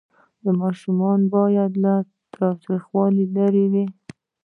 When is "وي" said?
3.73-3.85